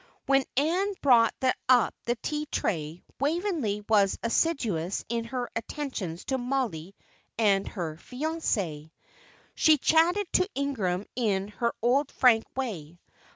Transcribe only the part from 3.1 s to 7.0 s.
Waveney was assiduous in her attentions to Mollie